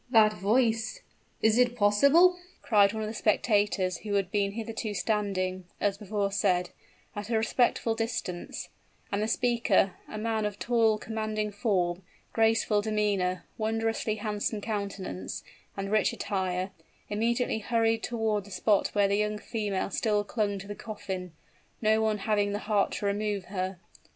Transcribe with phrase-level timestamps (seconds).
[0.09, 1.03] "That voice!
[1.43, 6.31] is it possible?" cried one of the spectators who had been hitherto standing, as before
[6.31, 6.71] said,
[7.15, 8.69] at a respectful distance:
[9.11, 12.01] and the speaker a man of tall, commanding form,
[12.33, 15.43] graceful demeanor, wondrously handsome countenance,
[15.77, 16.71] and rich attire
[17.11, 21.31] immediately hurried toward the spot where the young female still clung to the coffin,
[21.79, 23.77] no one having the heart to remove her.